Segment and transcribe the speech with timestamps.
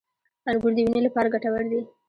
[0.49, 1.81] •انګور د وینې لپاره ګټور دي.